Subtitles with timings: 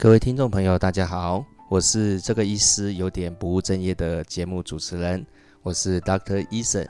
[0.00, 5.26] 各位听众朋友，大家好，我是这个医师有点不务正业的节目主持人，
[5.60, 6.86] 我是 Doctor Eason。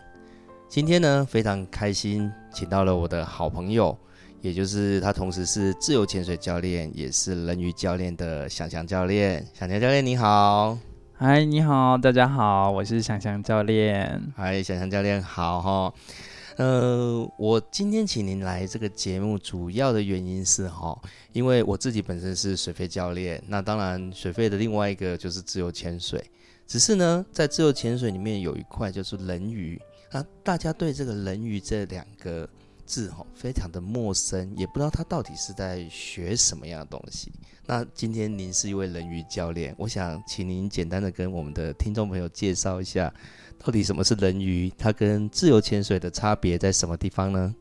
[0.68, 3.96] 今天呢，非常开心，请到了我的好朋友，
[4.42, 9.42] 也就是他同时是自由潜水教练，也是人鱼教练的想象教练。
[9.54, 10.76] 想象教练你好，
[11.14, 14.20] 嗨，你好，大家好，我是想象教练。
[14.36, 15.94] 嗨，想象教练好哈。
[16.58, 21.00] 呃，我今天请您来这个节目，主要的原因是哈，
[21.32, 26.20] 因为我自己本身是水肺教练，那当然水肺的另外一个就是自由潜水，
[26.66, 32.48] 只是呢，在自由潜水里面有一块就是人鱼，那大家对这个人鱼这两个
[32.88, 37.30] 字哈非常的陌生，也不知道他到底是在学什么样的东西。
[37.66, 43.12] 那今天您是一位人鱼教练，我想请您简单的跟我们的听众朋友介绍一下。
[43.58, 44.72] 到底什么是人鱼？
[44.78, 47.54] 它跟自由潜水的差别在什么地方呢？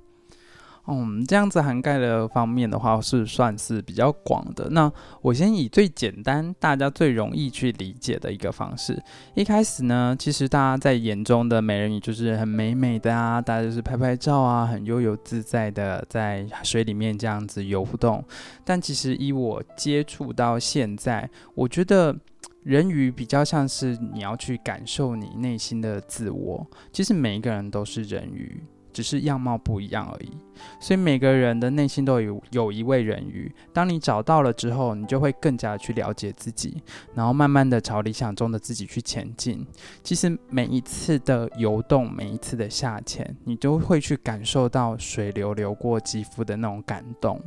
[0.88, 4.70] 嗯，这样子涵盖的方面的话是算是比较广的。
[4.72, 8.98] 那我先以最简单、大家最容易去理解的一个方式。
[9.36, 18.24] 一开始呢，其实大家在眼中的美人鱼就是很美美的啊，大家就是拍拍照啊，很悠游自在的在水里面这样子游动。
[18.64, 22.16] 但其实以我接触到现在，我觉得。
[22.64, 28.62] 人鱼比较像是你要去感受你内心的自我，其实每一个人都是人鱼。
[28.98, 30.32] 只是样貌不一样而已，
[30.80, 33.54] 所以每个人的内心都有有一位人鱼。
[33.72, 36.82] 当你找到了之后，你就会更加去了解自己，
[37.14, 39.64] 然后慢慢的朝理想中的自己去前进。
[40.02, 47.40] 其实每一次的游动，每一次的下潜，你都会去感受到水流流过肌肤的那种感动，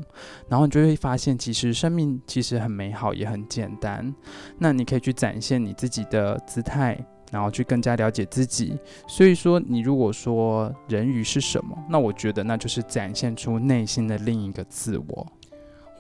[0.49, 4.15] 然后你就会发现，其实生命其实很美好，也很简单。
[4.57, 6.97] 那你可以去展现你自己的姿态。
[7.31, 15.27] 然后去更加了解自己，所以说你如果说人鱼是什么，那我觉得那就是展现出内心的另一个自我。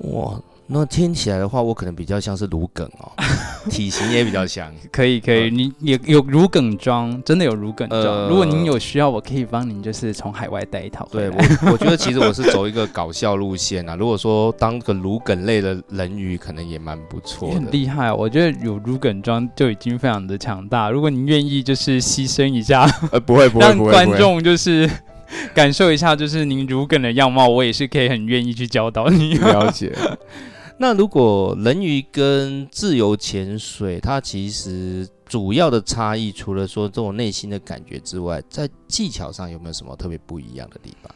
[0.01, 0.41] 哇。
[0.73, 3.11] 那听起来的话，我可能比较像是芦梗哦，
[3.69, 4.73] 体型也比较像。
[4.93, 8.29] 可以可以，你也有芦梗装，真的有芦梗装。
[8.29, 11.09] 如果您有需要，我可以帮您，就是从海外带一套。
[11.11, 13.97] 对，我我觉得其实我是走一个搞笑路线啊。
[13.97, 17.55] 如果说当个芦梗类的人鱼，可能也蛮不错的。
[17.57, 20.89] 很厉害，我觉得有芦梗装就已经非常的强大。
[20.89, 24.89] 如果您愿意，就是牺牲一下，呃，不会不会，让观众就是
[25.55, 29.35] 感受一下，就是您如梗的样貌，我也是可以很愿意去教导你。
[29.39, 29.97] 了解。
[30.79, 41.15] 那如果人鱼跟自由潜水，它其实主要的差异，除了说这种内心的感觉之外，在技巧上有没有什么特别不一样的地方？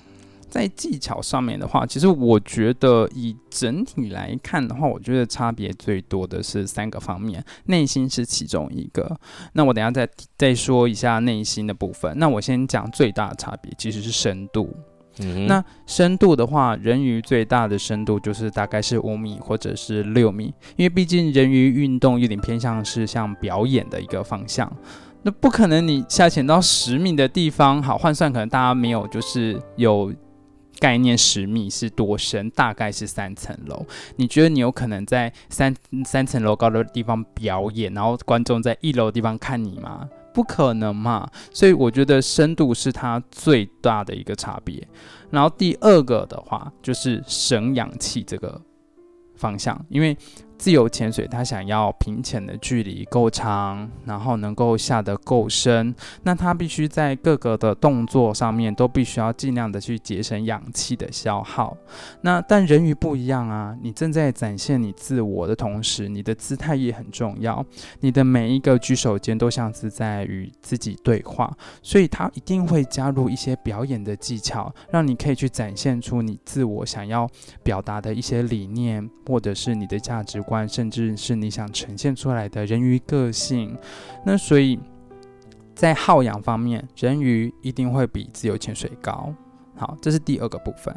[0.54, 9.18] 在技巧上面的话，其实我觉得以整体来看的话，我觉得差别最多的是三个方面，内心是其中一个。
[9.54, 12.16] 那我等下再再说一下内心的部分。
[12.16, 14.72] 那我先讲最大的差别，其实是深度。
[15.48, 24.72] 那深度的话，人鱼最大的深度就是大概是五米或者是六米，因为毕竟人鱼运动有点偏向是像表演的一个方向，
[25.22, 30.14] 那不可能你下潜到十米的地方，好换算可能大家没有就是有
[30.78, 33.84] 概念，十米是多深，大概是三层楼。
[34.16, 35.74] 你觉得你有可能在三
[36.04, 40.08] 三层楼高的地方表演，然后观众在一楼的地方看你吗？
[40.32, 44.86] 不可能嘛，所以我觉得深度是它最大的一个差别。
[45.30, 48.60] 然后第二个的话，就是省氧气这个
[49.36, 50.16] 方向，因为。
[50.56, 61.76] 自由潜水，他想要平潜的距离够长，然后能够下得够深，那他必须在各个的动作上面都必须要尽量的去节省氧气的消耗。
[62.22, 67.64] 那但人鱼不一样啊，你正在展现你自我的同时，你的姿态也很重要，
[68.00, 77.28] 你的每一个举手间都像是在与自己对话，所以他一定会加入一些表演的技巧，让你可以去展现出你自我想要
[77.62, 80.68] 表达的一些理念，或者是你的价值观。
[80.68, 83.76] 甚至是你想呈现出来的人鱼个性，
[84.24, 84.78] 那所以
[85.74, 89.32] 在耗氧方面，人鱼一定会比自由潜水高。
[89.76, 90.94] 好，这是第二个部分。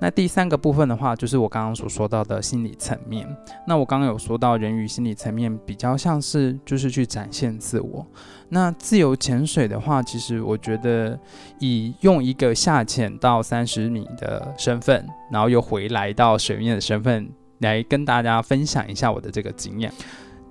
[0.00, 3.26] 那第三个部分的话，就是我刚刚所说到的心理层面。
[3.66, 8.04] 那我刚刚有说到，人鱼心理层面比较像是就是去展现自我。
[8.48, 11.18] 那自由潜水的话，其实我觉得
[11.60, 17.30] 以用一个下潜到三十米的身份，然后又回来到水面的身份。
[17.58, 19.92] 来跟大家分享一下我的这个经验，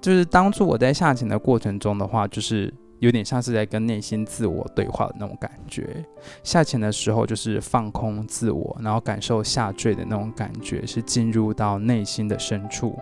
[0.02, 6.06] 就是当初我在下潜的过程中的话，就是有点像是在跟内心自我对话的那种感觉。
[6.44, 12.98] 下潜的时候就是放空自我，然后感受下坠的那种感觉，是进入到内心的深处，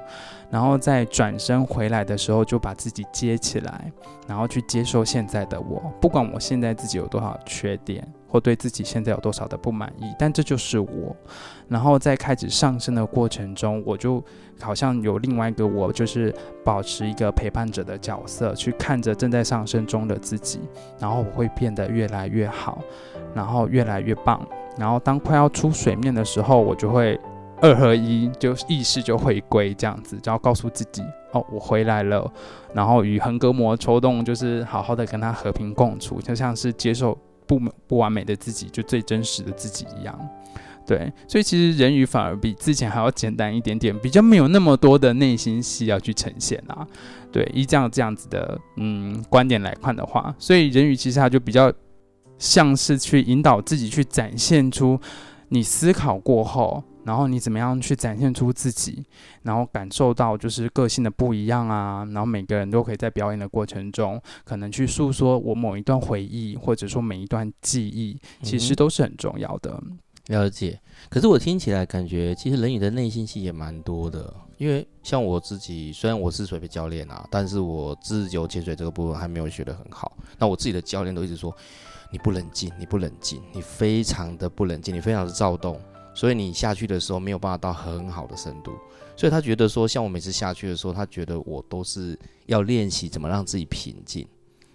[0.49, 3.91] 然后再转身回来的时候，就把自己接起来，
[4.27, 8.05] 然后去接受现在的我，不管我现在自己有多少缺点。
[8.31, 11.13] 或对自己现在有多少的不满意，但这就是我。
[11.67, 14.23] 然后在开始上升的过程中，我就
[14.61, 16.33] 好像有另外一个我，就是
[16.63, 20.61] 保持一个陪伴者的角色，去看着正在上升中的自己，
[20.97, 22.81] 然后我会变得越来越好，
[23.35, 24.41] 然后越来越棒。
[24.77, 27.19] 然后当快要出水面的时候，我就会
[27.61, 32.31] 二合一，就意识就回归这样子，然后告诉自己，哦，我回来了。
[32.73, 40.29] 然后与横膈膜抽动，就是好好的跟他和平共处，就像是接受不不完美的自己，就最真实的自己一样。
[40.85, 46.85] 对，所以其实人鱼反而比之前还要简单一点点，比较没有那么多的内心戏要去呈现啊。
[47.31, 51.71] 对，依这样这样子的嗯观点来看的话，所以人鱼其实它就比较
[52.37, 54.99] 像是去引导自己去展现出
[55.49, 59.03] 你思考过后，然后你怎么样去展现出自己，
[59.43, 62.05] 然后感受到就是个性的不一样啊。
[62.11, 69.81] 然后每个人都可以在表演的过程中，可能去诉说我某一段回忆，或者说每一段记忆，其实都是很重要的。
[70.27, 74.33] 了解，可是我听起来感觉，其实人鱼的内心戏也蛮多的。
[74.57, 80.15] 因为像我自己，虽然我是水肺教练啊，但是我自由潜水这个部分还没有学得很好。
[80.37, 81.53] 那我自己的教练都一直说，
[82.11, 85.81] 你不冷静，你不冷静，你非常的不冷静，你非常的躁动，
[86.13, 88.73] 所以你下去的时候没有办法到很好的深度。
[89.15, 94.27] 所以他觉得说，像我每次下去的时候，他觉得我都是要练习怎么让自己平静。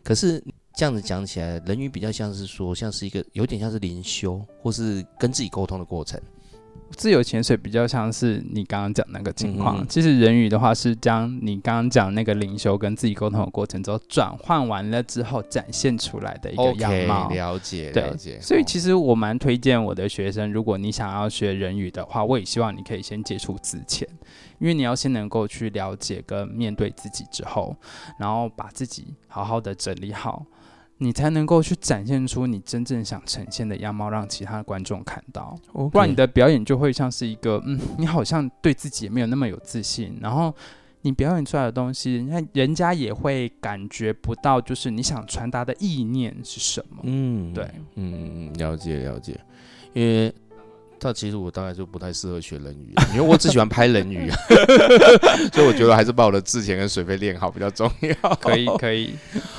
[0.03, 0.43] 可是。
[0.79, 6.21] 这样子讲起来，人鱼比较像是说，像是一个有点像是灵修，或是跟自己沟通的过程。
[6.91, 9.87] 自由潜水比较像是你刚刚讲那个情况。
[9.87, 17.29] 其实人鱼的话是将你刚刚讲那个灵修跟自己沟通的过程之后，转换完了之后展现出来的一个样貌。
[17.29, 18.41] 了解，了解。
[18.41, 24.09] 所以其实我蛮推荐我的学生，如果你想要学人鱼的话，我也希望你可以先接触自潜，
[24.59, 27.77] 因为你要先能够去了解跟面对自己之后，
[28.19, 30.47] 然后把自己好好的整理好。
[30.99, 35.55] 你才能够去展现出你真正想呈现的样貌，让其他的观众看到。
[35.73, 40.55] 不然你的表演就会像是一个，嗯，你好像对自己也没有那么有自信，然后
[41.03, 47.03] 你表演出来的东西，那人家也会感觉不到，就是你想传达的意念是什么。
[47.03, 49.39] 嗯，对，嗯，了解了解，
[49.93, 50.35] 因为。
[50.99, 54.31] 但其实我大概就不太适合学人鱼，因为我只喜欢拍人鱼，
[55.53, 58.35] 所以我觉得还是把我的字前跟水费练好比较重要。
[58.37, 59.15] 可以可以，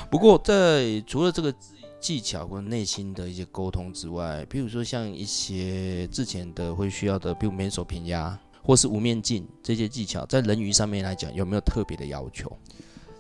[0.10, 1.54] 不过在除了这个
[2.00, 12.52] 技巧跟内心的一些沟通之外，比如说像一些之前的会需要的，比如免手平压或是无面镜这些技巧，在人鱼上面来讲有没有特别的要求？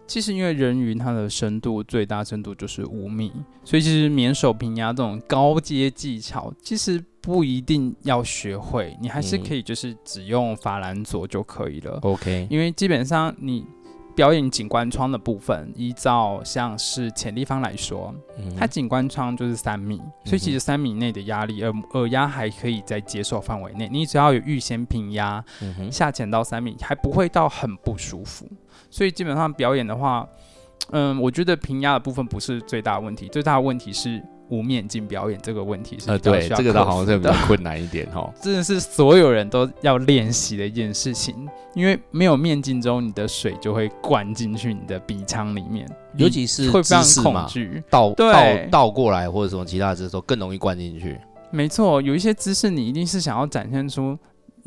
[0.05, 3.29] 其实因为人鱼它的深度最大深度就是五米，
[3.65, 11.99] 所以其实免手平压这种高阶技巧，其实不一定要学会，你还是可以就是只用法兰佐就可以了。
[12.03, 13.65] OK，因为基本上你
[14.17, 18.11] 表演景观窗的部分，依照像是潜立方来说，
[18.57, 25.45] 它景观窗就是三米，所以其实三米内的压力，耳耳压还可以在接受范围内，你只要有预先平压，
[25.91, 28.49] 下潜到三米还不会到很不舒服。
[28.89, 30.27] 所以基本上表演的话，
[30.89, 38.31] 嗯，我觉得平压的部分不是最大的问题，最大的问题是无面镜表演这个问题是呃，对，这个倒好像是比较困难一点哈。
[38.41, 41.35] 真的是所有人都要练习的一件事情，
[41.75, 48.33] 因为没有面镜之后，你的水就会灌进去你的鼻腔里面，尤其是会非常恐惧倒倒
[48.71, 51.19] 倒过来或者什么其他姿势都更容易灌进去。
[51.51, 54.17] 没错，有一些姿势你一定是想要展现出。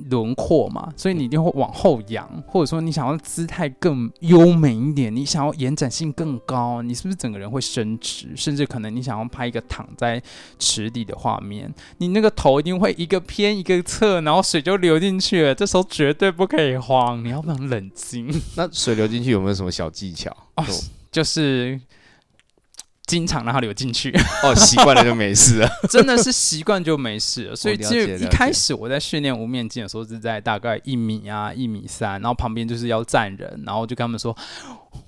[0.08, 8.29] 轮廓嘛，所以你一定会往后仰，或者说你想要姿态更优美一点，你想要延展性更高，你是不是整个人会伸直？
[8.36, 10.22] 甚至可能你想要拍一个躺在
[10.58, 15.55] 池底的画面，你那个头一定会一个偏一个侧，然后水就流进去了。
[15.55, 18.29] 这时候绝对不可以慌，你要不能冷静。
[18.56, 20.31] 那水流进去有没有什么小技巧？
[20.56, 20.65] 哦，
[21.13, 21.81] 就是。
[23.10, 25.69] 经常让它流进去哦，习惯了就没事了。
[25.90, 27.56] 真的是习惯就没事了。
[27.56, 34.36] 所以其实一开始我在训练无面镜的时候是在大概一米啊一米三，然后旁边就是要站人，然后就跟他们说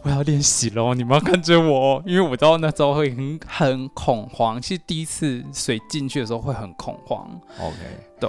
[0.02, 4.60] 我要练习喽，你们要跟着我，因为我知道那时候会很很恐慌。
[4.60, 7.24] 其实第一次水进去的时候会很恐慌。
[7.60, 7.76] OK，
[8.18, 8.28] 对。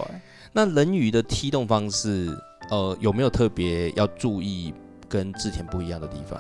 [0.51, 2.37] 那人鱼的踢动方式，
[2.69, 4.71] 呃，有没有特别要注意
[5.09, 6.39] 跟之前不一样的地方？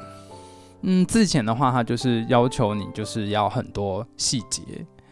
[0.83, 4.61] 嗯，自潜的话，它就是要求你就是要很多细节，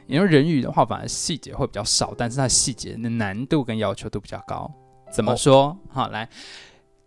[0.06, 4.70] 因为人鱼的话，反而细节会比较少，但是它细节的难度跟要求都比较高。
[5.12, 5.78] 怎么说？
[5.90, 6.28] 好，来，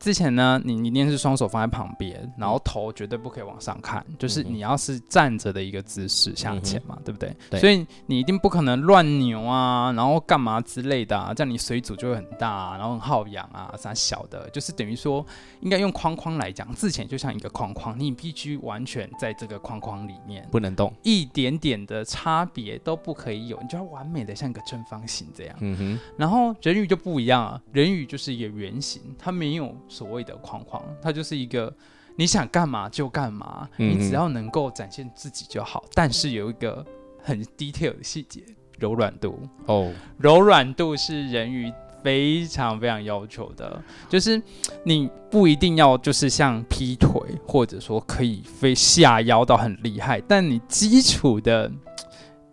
[0.05, 7.35] 之前呢，你一定是双手放在旁边，然后头绝对不可以往上看，就是你要是站着的一个姿势向前嘛，对不对？
[7.49, 15.25] 对所以你一定不可能乱扭啊，然后干嘛之类的啊，这样你水阻就会很大、啊，然后很耗氧啊，啥小的，就是等于说，
[15.63, 20.93] 应该用框框来讲，之前就像一个框框，你必须完全在这个框框里面，不能动。
[21.03, 25.57] 一点点的差别都不可以有，你就要完美的像一个正方形这样。
[25.61, 31.73] 嗯哼，然后人鱼就不一样啊，人鱼就是一个圆形，它没有所谓的框框，它就是一个
[32.17, 35.85] 你想干嘛就干嘛，嗯你只要能够展现自己就好。
[35.95, 36.85] 但是有一个
[37.23, 38.43] 很 detail 的细节，
[38.79, 41.73] 柔软度，哦，柔软度是人鱼
[42.03, 44.41] 非常非常要求的，就是
[44.85, 51.71] 你不一定要就是像劈腿，或者说可以飞下腰到很厉害，但你基础的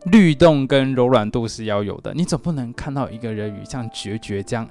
[0.05, 2.13] 律动跟柔软度是要有的。
[2.13, 4.67] 你总不能看到一个人鱼像决绝这样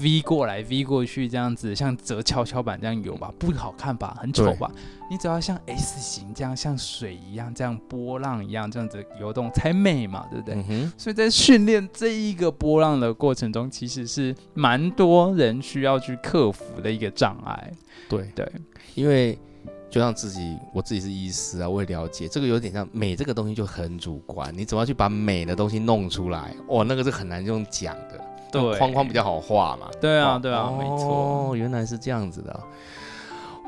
[0.00, 4.70] V 过来 V 过去这样子，像折跷跷板这样游吧，不好看吧，很丑吧？
[5.10, 10.64] 你只要像 S 型这样，像水一样这样波浪一样这样子游动才美嘛，对不对？
[10.68, 17.72] 嗯，所以在训练这一个波浪的过程中，其实是蛮多人需要去克服的一个障碍。
[18.08, 18.46] 对对，
[18.94, 19.38] 因为
[19.90, 26.54] 就像自己，我自己是医师啊，我也了解这个有点像美这个东西就很主观，你怎么样去把美的东西弄出来？
[26.68, 29.88] 哦，那个是很难用讲的，对框框比较好画嘛。
[30.00, 31.06] 对啊，哦对啊，没错。
[31.06, 32.60] 哦，原来是这样子的啊。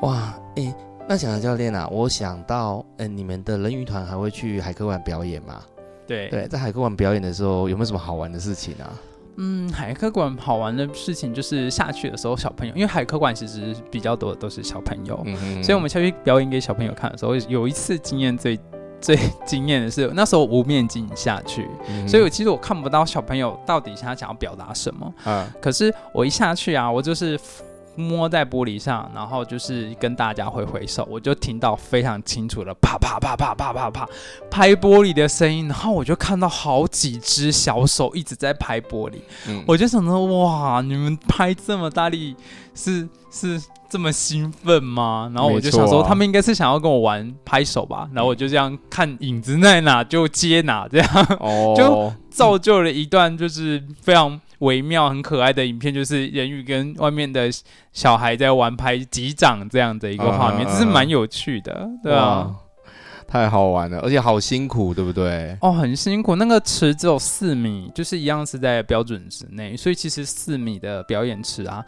[0.01, 0.73] 哇，诶，
[1.07, 5.61] 那小杨教练啊，我想到，嗯、你们的人鱼团还会去海科馆表演吗？
[6.07, 8.89] 对对，在海科馆表演的时候，有没有什么好玩的事情啊？
[9.37, 18.59] 嗯，海科馆好玩的事情就是下去的时候，小朋友，因为海科馆其实比较多的都是小朋友，嗯所以我们下去表演给小朋友看的时候，有一次经验最
[19.01, 25.13] 最惊艳的是，那时候无面镜下去，嗯所以我其实我看不到小朋友到底他想要表达什么。
[25.23, 27.39] 啊，可是我一下去啊，我就是
[27.95, 34.07] 摸在玻璃上，然后就是跟大家挥挥手，我就听到非常清楚的啪啪啪啪啪啪啪
[34.49, 39.15] 拍玻璃的声音，然后我就看到好几只小手一直在拍玻璃，
[39.47, 39.63] 嗯。
[39.67, 42.35] 我就想说哇，你们拍这么大力
[42.73, 45.29] 是是这么兴奋吗？
[45.35, 51.07] 然后我就想说，啊他们应该是想要跟我玩拍手吧，然后我就这样看影子在哪就接哪，这样。
[51.39, 57.47] 哦， 就造就了一段就是非常微妙、很可爱的影片，就是人鱼跟外面的
[57.93, 62.55] 小孩在玩拍击掌这样的一个画面，嗯嗯嗯这是蛮有趣的，对啊。
[63.27, 65.57] 太好玩了，而且好辛苦，对不对？
[65.61, 66.35] 哦，很辛苦。
[66.35, 71.81] 那个池只有四米，就是一样是在标准值内，所以其实四米的表演池啊，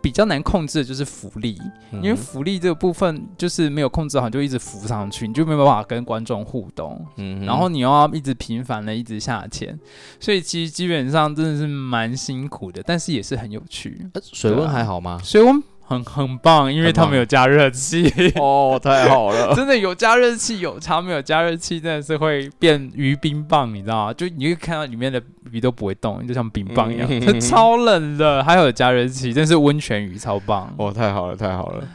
[0.00, 1.58] 比较难控制的就是浮力，
[1.92, 7.04] 因为嗯浮力这个部分就是没有控制好，就一直浮上去，你就没有办法跟观众互动。
[7.16, 9.78] 嗯然后你又要一直频繁的一直下潜，
[10.20, 14.08] 所以其实基本上真的是蛮辛苦的，但是也是很有趣。
[14.14, 15.20] 呃水温还好吗？
[15.24, 18.12] 水温很很棒，因为他们有加热器。
[18.36, 24.12] 哦，太好了， 真的有加热器，有差没有加热器，真的是会变鱼冰棒，你知道吗？
[24.12, 28.44] 就你会看到里面的鱼都不会动，就像冰棒一样，超冷的。
[28.44, 30.70] 还有加热器，真是温泉鱼，超棒。
[30.76, 31.88] 哦，太好了，太好了。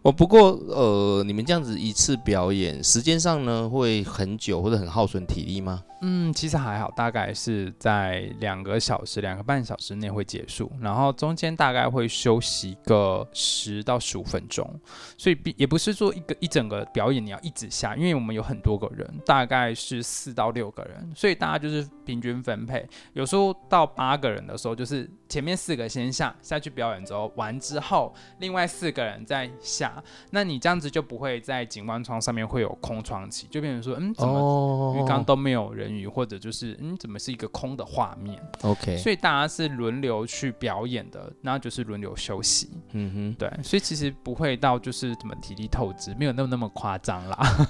[0.00, 5.82] 哦，不过呃，你们这样子一次表演，时间上呢会很久或者很耗损体力吗？
[6.02, 14.68] 嗯，其实还好，大概是在两个小时、两个半小时内会结束，然后中间大概会休息个十到十五分钟，
[15.16, 34.96] 所以比也不是说一个一整个表演你要一直下，因为我们有很多个人，大概是四到六个人，所以大家就是平均分配，有时候到八个人的时候，就是前面四个先下，下去表演之后完之后，另外四个人再下，那你这样子就不会在景观窗上面会有空窗期，就变成说，嗯，怎么哦。
[34.96, 42.70] 鱼缸都没有人鱼，或者就是嗯，怎么是一个空的画面？OK，所以大家是轮流去表演的，那就是轮流休息。
[42.92, 47.66] 嗯哼，对，所以其实不会到就是怎么体力透支，没有那么那么夸张啦。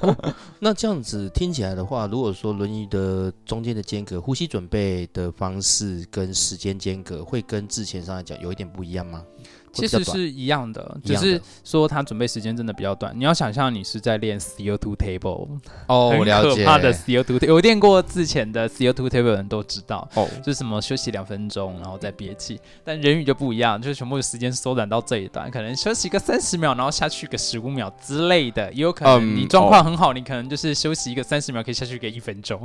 [0.59, 9.25] 那这样子听起来的话，如果说轮椅的中间的间隔、呼吸准备的方式跟时间间隔，会跟之前上来讲有一点不一样吗？
[9.83, 13.13] 会其实是一样的，只是说他准备时间真的比较短。
[13.17, 15.49] 你要想象你是在练 CO2 table，
[15.87, 17.47] 哦，了解可怕的 CO2 table。
[17.47, 22.61] 有练过之前的 CO2 table 的人都知道，哦，就是什么休息两分钟，然后再憋气。
[22.85, 28.73] 但人语就不一样，就是全部的时间缩短到这一段，可能休息个三十秒，然后下去个十五秒之类的。
[28.73, 32.61] 也有可能嗯你状况很好，你可能就是休息一个三十秒，可以下去个一分钟，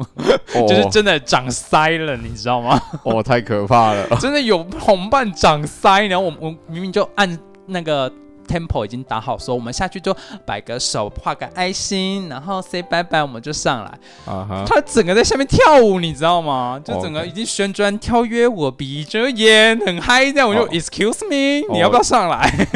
[0.56, 2.82] 哦 就是真的长塞了，你知道吗？
[3.04, 4.08] 哦，太可怕了。
[4.20, 8.14] 真的有同伴长塞，然后我我明明就就按那个
[8.52, 10.16] tempo 已经打好，说我们下去就
[10.46, 13.92] 摆个手，画个爱心，然后 say 拜拜，我们就上来。
[14.26, 16.82] 啊哈，他整个在下面跳舞，你知道吗？
[16.84, 22.68] 就整个已经旋转跳跃，我闭着眼，很嗨，这样我就、哦 excuse me，你要不要上来？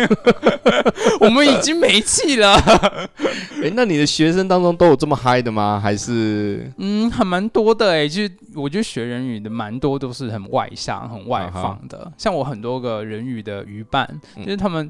[1.19, 2.55] 我们已经没气了。
[3.63, 5.79] 哎，那你的学生当中都有这么嗨的吗？
[5.81, 12.11] 还是嗯，还蛮多的哎、就是我觉得学人语的蛮多都是很外向、很外放的。
[12.17, 14.89] 像我很多个人语的语伴，嗯就是他们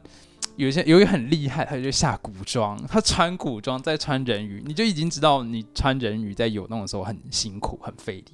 [0.56, 8.26] 有一些有一个很厉害，他就下古装，他穿古装再穿人鱼，你就已经知道你穿人鱼在游动的时候很辛苦、很费力。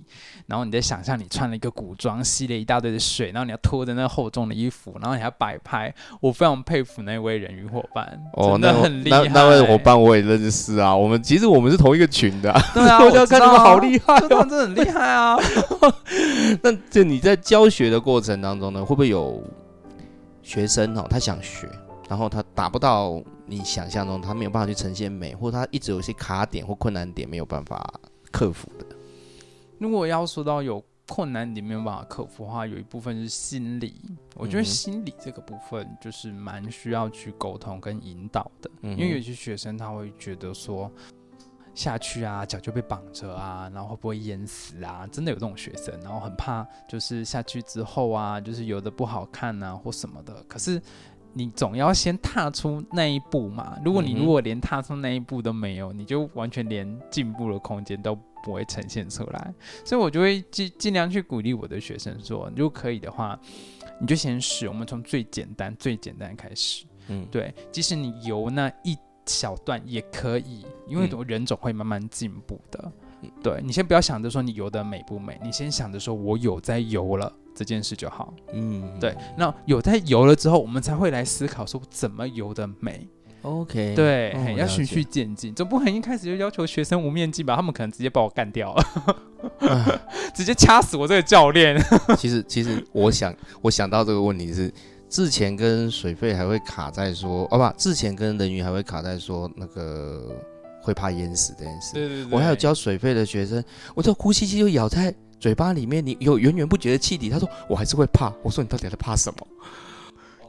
[0.46, 5.94] 然后你在想象你穿了一个古装，吸了一大堆的水，然后你要拖着那厚重的衣服，然后你还摆拍。
[6.20, 9.24] 我非常佩服那位人鱼伙伴，哦，真的那很厉害。
[9.24, 12.62] 那那位伙伴我也认识啊，我们其实我们是同一个群的、啊。
[12.74, 15.38] 对啊，我就看你们好厉害就他们真的很厉害啊。
[16.62, 19.42] 那这你在教学的过程当中呢，会不会有
[20.44, 21.70] 学生哦，他想学，
[22.12, 27.90] 然后他达不到你想象中，他没有办法去呈现美，或者他一直有一些卡点或困难点没有办法
[28.34, 28.86] 克服的？
[29.78, 33.96] 如果要说到有困难点没有办法克服的话，有一部分是心理。
[34.36, 40.92] 我觉得心理这个部分就是蛮需要去沟通跟引导的，嗯因为有些学生他会觉得说。
[41.74, 45.08] 下去啊，脚就被绑着啊，然后会不会淹死啊？
[45.10, 50.44] 真的有这种学生，然后很怕，就是下去之后啊，就是游的不好看啊，或什么的。
[50.50, 50.80] 可是
[51.34, 53.78] 你总要先踏出那一步嘛。
[53.84, 59.54] 如果你如果连踏出那一步都没有，你就完全连进步的空间都不会呈现出来。
[59.86, 63.40] 所以我就会尽尽量去鼓励我的学生说，如果可以的话，
[64.00, 66.86] 你就先试，我们从最简单、最简单开始。
[67.08, 72.80] 嗯，对，即使你游那一小段也可以，因为嗯人总会慢慢进步的。
[72.84, 72.92] 嗯
[73.44, 78.34] 对你先不要想着说你游的美不美，你先想着说我有在游了这件事就好。
[78.54, 83.08] 嗯，对，那有在游了之后，我们才会来思考说怎么游的美。
[83.44, 87.56] ，OK，对，哦要循序渐进，总不可能一开始就要求学生无面镜吧？
[87.56, 90.02] 他们可能直接把我干掉了，
[90.34, 91.76] 直接掐死我这个教练。
[92.18, 94.72] 其实，其实我想，我想到这个问题是，
[95.10, 100.36] 之前跟水费还会卡在说，哦不，之前跟人鱼还会卡在说那个
[100.82, 101.94] 会怕淹死这件事。
[101.94, 103.64] 对对我还有教水费的学生，
[103.96, 108.32] 我这呼吸机就咬在嘴巴里面，你有源源不绝的气体，他说我还是会怕。
[108.44, 109.48] 我说你到底在怕什么？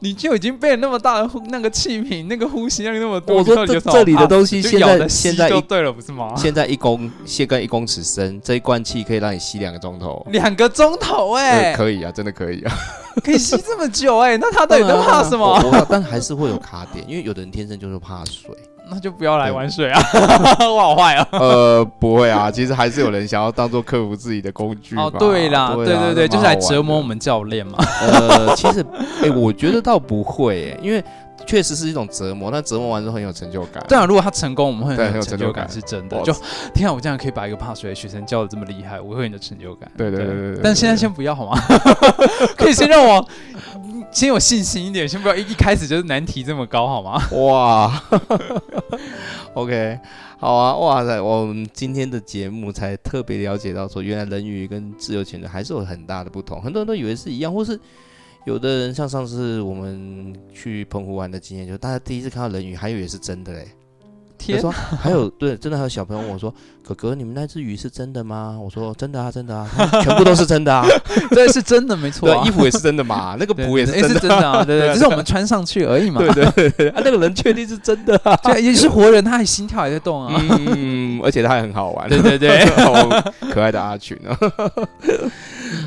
[0.05, 6.35] 你就已经被那么大的呼那个气瓶，那个呼吸量那么多，我说这里的东西现在现在一就对了，不是吗？
[6.37, 10.27] 现在一公卸干一公尺深，这一罐气可以让你吸两个钟头。
[10.33, 12.75] 两个钟头哎、对，可以啊，真的可以啊。
[13.23, 15.57] 可以吸这么久哎、那他到底在怕什么？
[15.89, 18.51] 但还是会有卡点，因为有的人天生就是怕水。
[18.92, 20.00] 那就不要来玩水啊！
[20.68, 21.26] 我好坏啊。
[21.33, 24.96] 呃，不会啊，其实还是有人想要当做克服自己的工具。
[24.96, 27.18] 哦，对啦，对对对，就是来折磨我们。
[27.22, 27.78] 教练嘛。
[28.00, 28.85] 呃，其实，
[29.22, 31.00] 哎、我觉得倒不会、哎，因为
[31.46, 33.81] 确实是一种折磨，那折磨完之后很有成就感。
[33.88, 36.20] 对啊，如果他成功，我们会很有成就感，是真的。
[36.22, 36.33] 就
[36.74, 39.88] 天啊，我这样可以把一个怕水的学生教的这么厉害，我会很有成就感。
[39.96, 41.57] 对对对对对对但现在先不要好吗？
[42.59, 43.24] 可以先让我
[44.12, 47.20] 先有信心一点，先不要一一开始就是难题这么高好吗？
[47.33, 48.03] 哇，
[49.55, 49.98] OK，
[50.38, 57.81] 好啊，哇塞，我们今天的节目才特别了解到说，原来人鱼跟自由潜水还是有很大的不同，很多人都以为是一样，或是
[58.44, 63.66] 有的人像上次我们去澎湖玩的经验，就大家第一次看到人鱼，还以为是真的嘞。
[64.46, 66.52] 他天说还有对，真的还有小朋友问我说
[66.87, 69.68] ：“哥哥，你们那只鱼是真的吗？”我说：“真的啊，真的啊，
[70.02, 70.85] 全部都是真的啊。
[71.31, 72.50] 对，是真的，没错衣。
[72.50, 76.20] 服也是真的嘛，那个对补也是真的啊，是真的啊，对 对，只是我们穿上去而已嘛。
[76.20, 78.37] 对对对对，啊，那个人确定是真的啊。
[78.44, 80.35] 对，也是活人，他还心跳还在动啊。
[80.48, 82.92] 嗯，而且他还很好玩，对对对，好
[83.50, 84.37] 可爱的阿群啊。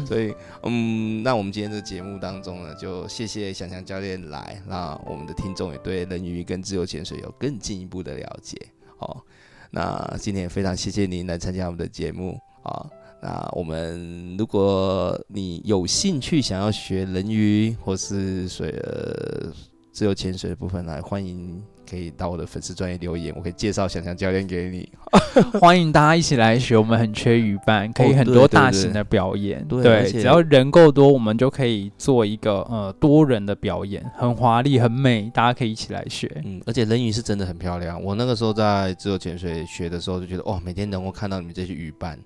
[0.08, 0.34] 所以，
[0.68, 8.58] 嗯，那我们今天这个节目当中呢，就谢谢想象教练来，那我们的听众也对人鱼跟自由潜水有更进一步的了解。
[8.98, 9.22] 哦，
[9.70, 12.90] 那今天也非常谢谢您来参加我们的节目啊。
[13.22, 19.52] 那我们如果你有兴趣想要学人鱼或是水呃
[19.92, 24.90] 自由潜水的部分来，欢迎可以到我的粉丝专业留言，我可以介绍想象教练给你。
[25.60, 29.66] 欢迎大家一起来学，我们很缺语伴，可以很多大型的表演。
[29.68, 36.30] 对，只要人够多，我们就可以做一个呃多人的表演，很华丽、很美，大家可以一起来学。
[36.44, 38.02] 嗯，而且人鱼是真的很漂亮。
[38.02, 42.18] 我那个时候在自由潜水学的时候，就觉得哇，每天能够看到你们这些鱼伴，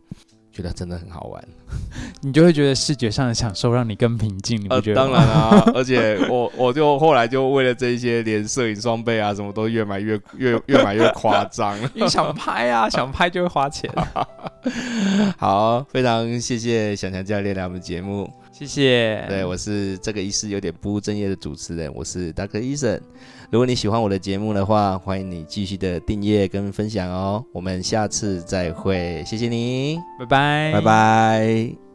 [0.60, 1.44] 觉得真的很好玩。
[2.22, 5.14] 你就会觉得视觉上的享受让你更平静，你不觉得吗？
[5.14, 11.80] 当然啊， 而且我我就后来就为了这些，连摄影装备啊什么都越买越越越买越夸张。
[11.96, 13.90] 因为想拍啊，想拍就会花钱。
[15.38, 19.24] 好，非常谢谢小强教练来我们节目，谢谢。
[19.30, 23.00] 对，我是这个医师有点不务正业的主持人，我是 Doctor Eason。
[23.52, 27.44] 如果你喜欢我的节目的话，欢迎你继续的订阅跟分享哦。
[27.52, 31.89] 我们下次再会，谢谢你，拜拜，拜拜。